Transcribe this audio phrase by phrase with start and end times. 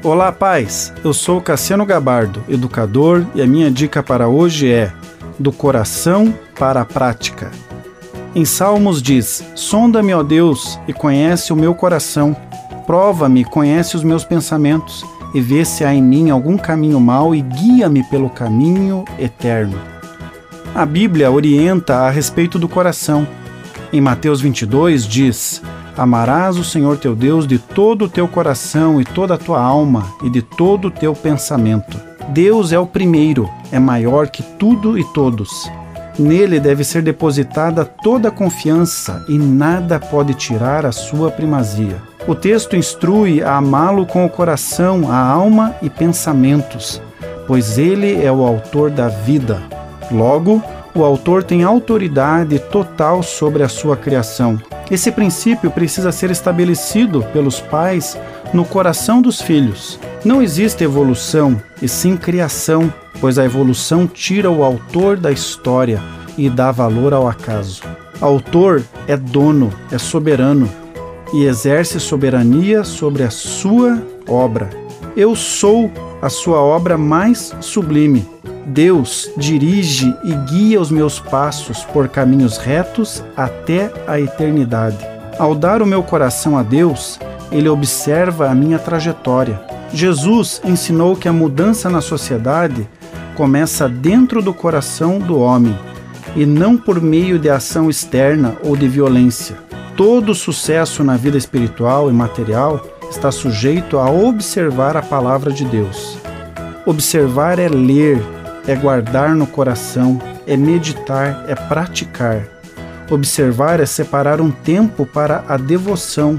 [0.00, 0.92] Olá, pais.
[1.02, 4.92] Eu sou Cassiano Gabardo, educador, e a minha dica para hoje é:
[5.36, 7.50] do coração para a prática.
[8.32, 12.36] Em Salmos diz: Sonda-me, ó Deus, e conhece o meu coração.
[12.86, 17.42] Prova-me, conhece os meus pensamentos, e vê se há em mim algum caminho mau e
[17.42, 19.76] guia-me pelo caminho eterno.
[20.76, 23.26] A Bíblia orienta a respeito do coração.
[23.92, 25.60] Em Mateus 22 diz:
[25.98, 30.06] Amarás o Senhor teu Deus de todo o teu coração e toda a tua alma
[30.22, 32.00] e de todo o teu pensamento.
[32.28, 35.68] Deus é o primeiro, é maior que tudo e todos.
[36.16, 42.00] Nele deve ser depositada toda a confiança e nada pode tirar a sua primazia.
[42.28, 47.02] O texto instrui a amá-lo com o coração, a alma e pensamentos,
[47.48, 49.60] pois ele é o autor da vida.
[50.12, 50.62] Logo,
[50.94, 54.60] o autor tem autoridade total sobre a sua criação.
[54.90, 58.18] Esse princípio precisa ser estabelecido pelos pais
[58.52, 60.00] no coração dos filhos.
[60.24, 66.02] Não existe evolução, e sim criação, pois a evolução tira o autor da história
[66.36, 67.82] e dá valor ao acaso.
[68.20, 70.68] Autor é dono, é soberano
[71.32, 74.70] e exerce soberania sobre a sua obra.
[75.16, 78.26] Eu sou a sua obra mais sublime.
[78.68, 84.98] Deus dirige e guia os meus passos por caminhos retos até a eternidade.
[85.38, 87.18] Ao dar o meu coração a Deus,
[87.50, 89.58] ele observa a minha trajetória.
[89.92, 92.86] Jesus ensinou que a mudança na sociedade
[93.34, 95.76] começa dentro do coração do homem
[96.36, 99.56] e não por meio de ação externa ou de violência.
[99.96, 106.18] Todo sucesso na vida espiritual e material está sujeito a observar a palavra de Deus.
[106.84, 108.22] Observar é ler,
[108.68, 112.46] é guardar no coração, é meditar, é praticar.
[113.10, 116.38] Observar é separar um tempo para a devoção,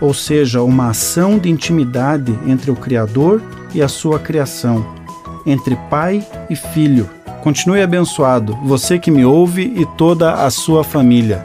[0.00, 3.40] ou seja, uma ação de intimidade entre o Criador
[3.72, 4.84] e a sua criação,
[5.46, 7.08] entre pai e filho.
[7.42, 11.44] Continue abençoado, você que me ouve e toda a sua família.